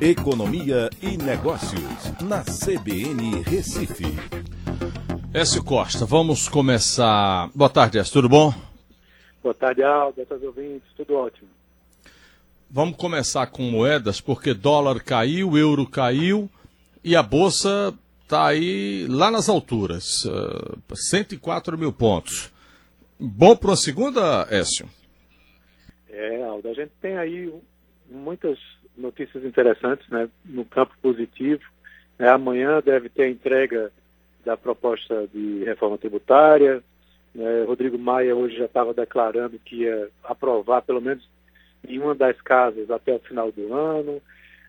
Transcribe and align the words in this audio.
Economia 0.00 0.88
e 1.02 1.16
Negócios, 1.16 1.82
na 2.22 2.44
CBN 2.44 3.42
Recife. 3.42 4.04
Écio 5.34 5.64
Costa, 5.64 6.06
vamos 6.06 6.48
começar. 6.48 7.50
Boa 7.52 7.68
tarde, 7.68 7.98
Écio, 7.98 8.12
tudo 8.12 8.28
bom? 8.28 8.54
Boa 9.42 9.54
tarde, 9.54 9.82
Aldo, 9.82 10.14
boa 10.14 10.26
tarde, 10.26 10.46
ouvintes, 10.46 10.88
tudo 10.96 11.16
ótimo. 11.16 11.48
Vamos 12.70 12.96
começar 12.96 13.48
com 13.48 13.62
moedas, 13.64 14.20
porque 14.20 14.54
dólar 14.54 15.02
caiu, 15.02 15.58
euro 15.58 15.84
caiu 15.84 16.48
e 17.02 17.16
a 17.16 17.22
bolsa 17.22 17.92
está 18.22 18.46
aí 18.46 19.04
lá 19.08 19.32
nas 19.32 19.48
alturas, 19.48 20.24
uh, 20.26 20.78
104 20.94 21.76
mil 21.76 21.92
pontos. 21.92 22.52
Bom 23.18 23.56
para 23.56 23.72
a 23.72 23.76
segunda, 23.76 24.46
Écio? 24.48 24.88
É, 26.08 26.44
Aldo, 26.44 26.68
a 26.68 26.74
gente 26.74 26.92
tem 27.00 27.18
aí 27.18 27.52
muitas 28.10 28.58
notícias 28.96 29.44
interessantes 29.44 30.08
né, 30.08 30.28
no 30.44 30.64
campo 30.64 30.94
positivo. 31.00 31.62
É, 32.18 32.28
amanhã 32.28 32.82
deve 32.84 33.08
ter 33.08 33.24
a 33.24 33.30
entrega 33.30 33.92
da 34.44 34.56
proposta 34.56 35.28
de 35.32 35.64
reforma 35.64 35.98
tributária. 35.98 36.82
É, 37.38 37.64
Rodrigo 37.64 37.98
Maia 37.98 38.34
hoje 38.34 38.56
já 38.56 38.64
estava 38.64 38.92
declarando 38.92 39.58
que 39.58 39.82
ia 39.82 40.08
aprovar 40.24 40.82
pelo 40.82 41.00
menos 41.00 41.28
em 41.86 41.98
uma 41.98 42.14
das 42.14 42.40
casas 42.40 42.90
até 42.90 43.14
o 43.14 43.20
final 43.20 43.52
do 43.52 43.72
ano. 43.72 44.20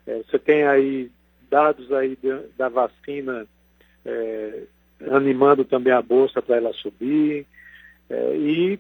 É, 0.06 0.22
você 0.24 0.38
tem 0.38 0.64
aí 0.64 1.10
dados 1.50 1.92
aí 1.92 2.16
de, 2.16 2.30
da 2.58 2.70
vacina 2.70 3.48
é, 4.06 4.64
animando 5.10 5.66
também 5.66 5.94
a 5.94 6.02
bolsa 6.02 6.42
para 6.42 6.58
ela 6.58 6.74
subir. 6.74 7.46
É, 8.10 8.36
e 8.36 8.80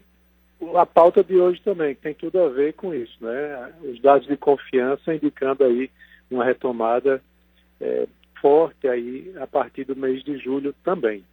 a 0.76 0.86
pauta 0.86 1.24
de 1.24 1.36
hoje 1.36 1.62
também, 1.62 1.96
que 1.96 2.02
tem 2.02 2.14
tudo 2.14 2.40
a 2.40 2.50
ver 2.50 2.74
com 2.74 2.94
isso, 2.94 3.16
né? 3.22 3.74
Os 3.84 4.02
dados 4.02 4.28
de 4.28 4.36
confiança 4.36 5.14
indicando 5.14 5.64
aí 5.64 5.90
uma 6.30 6.44
retomada 6.44 7.22
é, 7.80 8.08
forte 8.42 8.88
aí 8.88 9.34
a 9.40 9.48
partir 9.48 9.86
do 9.86 9.96
mês 9.96 10.24
de 10.24 10.38
julho 10.38 10.74
também. 10.84 11.24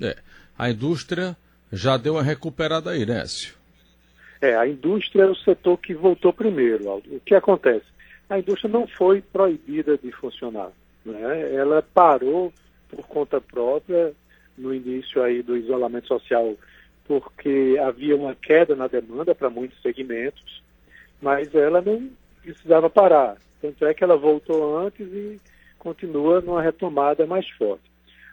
É, 0.00 0.16
a 0.58 0.70
indústria 0.70 1.36
já 1.72 1.96
deu 1.96 2.14
uma 2.14 2.22
recuperada 2.22 2.90
aí, 2.90 3.06
né, 3.06 3.22
Écio? 3.22 3.54
É, 4.40 4.54
a 4.54 4.68
indústria 4.68 5.22
é 5.22 5.26
o 5.26 5.34
setor 5.34 5.78
que 5.78 5.94
voltou 5.94 6.32
primeiro, 6.32 6.88
Aldo. 6.88 7.16
O 7.16 7.20
que 7.20 7.34
acontece? 7.34 7.86
A 8.28 8.38
indústria 8.38 8.70
não 8.70 8.86
foi 8.86 9.22
proibida 9.22 9.96
de 9.96 10.12
funcionar, 10.12 10.70
né? 11.04 11.54
Ela 11.54 11.82
parou 11.82 12.52
por 12.88 13.06
conta 13.06 13.40
própria 13.40 14.12
no 14.56 14.74
início 14.74 15.22
aí 15.22 15.42
do 15.42 15.56
isolamento 15.56 16.08
social 16.08 16.54
porque 17.06 17.76
havia 17.82 18.16
uma 18.16 18.34
queda 18.34 18.74
na 18.74 18.86
demanda 18.86 19.34
para 19.34 19.50
muitos 19.50 19.80
segmentos, 19.80 20.62
mas 21.20 21.54
ela 21.54 21.80
não 21.80 22.10
precisava 22.42 22.90
parar. 22.90 23.36
Tanto 23.60 23.84
é 23.86 23.94
que 23.94 24.04
ela 24.04 24.16
voltou 24.16 24.78
antes 24.78 25.06
e 25.06 25.40
continua 25.78 26.40
numa 26.40 26.62
retomada 26.62 27.26
mais 27.26 27.48
forte. 27.50 27.84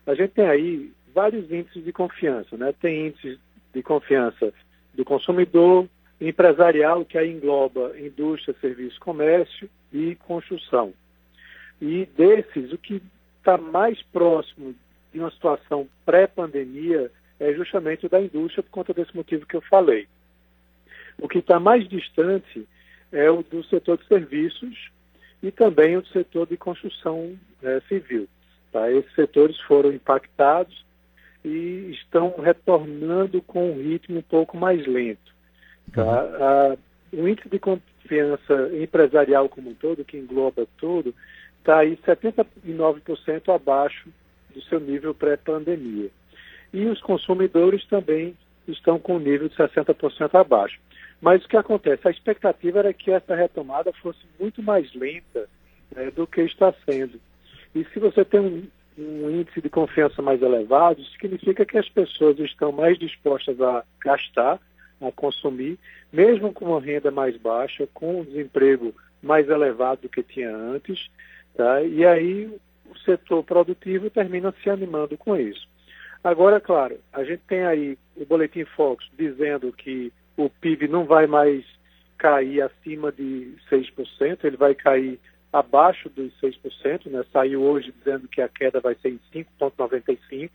A 0.06 0.14
gente 0.16 0.32
tem 0.32 0.46
aí 0.46 0.92
vários 1.14 1.50
índices 1.52 1.84
de 1.84 1.94
confiança, 1.94 2.58
né? 2.58 2.74
Tem 2.82 3.08
índices 3.08 3.40
de 3.74 3.82
confiança 3.82 4.54
do 4.94 5.06
consumidor, 5.06 5.88
empresarial, 6.20 7.06
que 7.06 7.18
aí 7.18 7.32
engloba 7.32 7.98
indústria, 8.00 8.56
serviço, 8.60 9.00
comércio 9.00 9.70
e 9.92 10.16
construção. 10.16 10.94
E 11.82 12.08
desses, 12.18 12.72
o 12.72 12.78
que 12.78 13.02
está 13.40 13.58
mais 13.58 14.02
próximo 14.02 14.74
de 15.12 15.20
uma 15.20 15.32
situação 15.32 15.88
pré-pandemia 16.06 17.12
é 17.44 17.54
justamente 17.54 18.06
o 18.06 18.10
da 18.10 18.22
indústria, 18.22 18.64
por 18.64 18.70
conta 18.70 18.94
desse 18.94 19.16
motivo 19.16 19.46
que 19.46 19.56
eu 19.56 19.62
falei. 19.62 20.08
O 21.20 21.28
que 21.28 21.40
está 21.40 21.60
mais 21.60 21.88
distante 21.88 22.68
é 23.12 23.30
o 23.30 23.44
do 23.44 23.64
setor 23.66 23.98
de 23.98 24.08
serviços 24.08 24.90
e 25.42 25.52
também 25.52 25.98
o 25.98 26.02
do 26.02 26.08
setor 26.08 26.48
de 26.48 26.56
construção 26.56 27.38
é, 27.62 27.82
civil. 27.82 28.28
Tá? 28.72 28.90
Esses 28.92 29.14
setores 29.14 29.60
foram 29.62 29.92
impactados 29.92 30.86
e 31.44 31.92
estão 31.92 32.34
retornando 32.42 33.42
com 33.42 33.72
um 33.72 33.82
ritmo 33.82 34.20
um 34.20 34.24
pouco 34.24 34.58
mais 34.58 34.88
lento. 34.88 35.34
Tá? 35.94 36.78
Uhum. 37.12 37.20
o 37.22 37.28
índice 37.28 37.50
de 37.50 37.60
confiança 37.60 38.72
empresarial 38.82 39.50
como 39.50 39.72
um 39.72 39.76
todo, 39.76 40.06
que 40.06 40.18
engloba 40.18 40.66
tudo, 40.78 41.14
está 41.60 41.80
aí 41.80 41.98
79% 41.98 43.54
abaixo 43.54 44.10
do 44.56 44.62
seu 44.64 44.80
nível 44.80 45.14
pré-pandemia 45.14 46.10
e 46.74 46.86
os 46.86 47.00
consumidores 47.02 47.86
também 47.86 48.36
estão 48.68 48.98
com 48.98 49.18
o 49.18 49.20
nível 49.20 49.48
de 49.48 49.56
60% 49.56 50.34
abaixo. 50.34 50.80
Mas 51.22 51.46
o 51.46 51.48
que 51.48 51.56
acontece? 51.56 52.08
A 52.08 52.12
expectativa 52.12 52.80
era 52.80 52.94
que 52.94 53.12
essa 53.12 53.36
retomada 53.36 53.94
fosse 53.94 54.20
muito 54.40 54.62
mais 54.62 54.94
lenta 54.94 55.48
né, 55.96 56.12
do 56.12 56.26
que 56.28 56.42
está 56.42 56.74
sendo. 56.86 57.20
E 57.74 57.86
se 57.86 58.00
você 58.00 58.26
tem 58.26 58.40
um, 58.40 58.68
um, 58.98 59.30
índice 59.30 59.62
de 59.62 59.70
confiança 59.70 60.22
mais 60.22 60.42
elevado, 60.42 61.04
significa 61.06 61.66
que 61.66 61.78
as 61.78 61.88
pessoas 61.88 62.38
estão 62.40 62.72
mais 62.72 62.98
dispostas 62.98 63.60
a 63.62 63.84
gastar, 64.04 64.60
a 65.02 65.12
consumir, 65.12 65.78
mesmo 66.12 66.52
com 66.52 66.66
uma 66.66 66.82
renda 66.82 67.12
mais 67.12 67.38
baixa, 67.38 67.88
com 67.94 68.22
um 68.22 68.24
desemprego 68.24 68.94
mais 69.22 69.48
elevado 69.50 70.02
do 70.02 70.10
que 70.10 70.22
tinha 70.22 70.54
antes, 70.56 71.10
tá? 71.56 71.82
e 71.82 72.06
aí 72.06 72.46
o 72.90 72.98
setor 73.00 73.44
produtivo 73.44 74.10
termina 74.10 74.54
se 74.62 74.70
animando 74.70 75.18
com 75.18 75.36
isso. 75.36 75.68
Agora, 76.24 76.62
claro, 76.62 76.98
a 77.12 77.24
gente 77.24 77.42
tem 77.48 77.66
aí 77.66 77.98
o 78.16 78.26
Boletim 78.26 78.64
Fox 78.64 79.06
dizendo 79.18 79.74
que 79.74 80.12
o 80.38 80.50
PIB 80.50 80.88
não 80.88 81.06
vai 81.06 81.28
mais 81.28 81.66
cair 82.18 82.62
acima 82.62 83.12
de 83.12 83.54
6%, 83.70 84.44
ele 84.44 84.56
vai 84.56 84.74
cair 84.74 85.20
abaixo 85.52 86.10
dos 86.10 86.32
6%, 86.42 87.08
né? 87.12 87.24
saiu 87.32 87.62
hoje 87.62 87.94
dizendo 88.00 88.28
que 88.28 88.42
a 88.42 88.48
queda 88.48 88.80
vai 88.80 88.96
ser 88.96 89.10
em 89.10 89.20
5,95% 89.62 90.50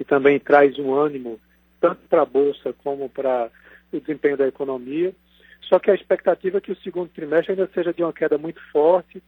e 0.00 0.04
também 0.04 0.40
traz 0.40 0.78
um 0.78 0.92
ânimo 0.92 1.40
tanto 1.80 2.00
para 2.08 2.22
a 2.22 2.26
Bolsa 2.26 2.74
como 2.82 3.08
para 3.08 3.50
o 3.92 4.00
desempenho 4.00 4.36
da 4.36 4.48
economia. 4.48 5.14
Só 5.62 5.78
que 5.78 5.90
a 5.90 5.94
expectativa 5.94 6.58
é 6.58 6.60
que 6.60 6.72
o 6.72 6.76
segundo 6.82 7.08
trimestre 7.08 7.52
ainda 7.52 7.70
seja 7.72 7.92
de 7.92 8.02
uma 8.02 8.12
queda 8.12 8.36
muito 8.36 8.60
forte, 8.72 9.22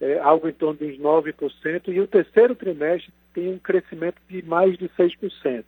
é, 0.00 0.18
algo 0.20 0.48
em 0.48 0.52
torno 0.52 0.78
de 0.78 0.86
uns 0.86 0.98
9%, 0.98 1.88
e 1.88 2.00
o 2.00 2.06
terceiro 2.06 2.54
trimestre 2.54 3.12
tem 3.34 3.52
um 3.52 3.58
crescimento 3.58 4.16
de 4.28 4.42
mais 4.42 4.78
de 4.78 4.88
6%. 4.90 5.64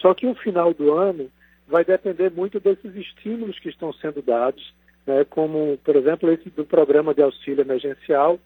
Só 0.00 0.12
que 0.12 0.26
o 0.26 0.34
final 0.34 0.74
do 0.74 0.92
ano 0.92 1.30
vai 1.66 1.84
depender 1.84 2.30
muito 2.30 2.60
desses 2.60 2.94
estímulos 2.94 3.58
que 3.58 3.68
estão 3.68 3.92
sendo 3.94 4.20
dados, 4.20 4.74
né, 5.06 5.24
como, 5.24 5.78
por 5.78 5.96
exemplo, 5.96 6.30
esse 6.30 6.50
do 6.50 6.64
programa 6.64 7.14
de 7.14 7.22
auxílio 7.22 7.62
emergencial 7.62 8.38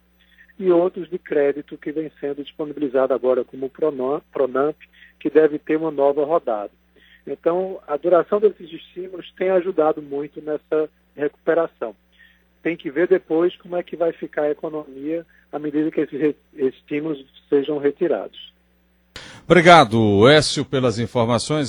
e 0.58 0.70
outros 0.70 1.08
de 1.08 1.18
crédito 1.18 1.78
que 1.78 1.90
vem 1.90 2.12
sendo 2.20 2.44
disponibilizado 2.44 3.14
agora, 3.14 3.44
como 3.44 3.66
o 3.66 3.70
Pronamp, 3.70 4.76
que 5.18 5.30
deve 5.30 5.58
ter 5.58 5.76
uma 5.76 5.90
nova 5.90 6.24
rodada. 6.24 6.70
Então, 7.26 7.80
a 7.86 7.96
duração 7.96 8.40
desses 8.40 8.70
estímulos 8.70 9.32
tem 9.36 9.50
ajudado 9.50 10.02
muito 10.02 10.40
nessa 10.40 10.88
recuperação 11.16 11.94
tem 12.62 12.76
que 12.76 12.90
ver 12.90 13.08
depois 13.08 13.56
como 13.56 13.76
é 13.76 13.82
que 13.82 13.96
vai 13.96 14.12
ficar 14.12 14.42
a 14.42 14.50
economia 14.50 15.26
à 15.52 15.58
medida 15.58 15.90
que 15.90 16.00
esses 16.00 16.34
estímulos 16.54 17.24
sejam 17.48 17.78
retirados. 17.78 18.50
Obrigado, 19.44 20.28
Écio, 20.28 20.64
pelas 20.64 20.98
informações. 20.98 21.68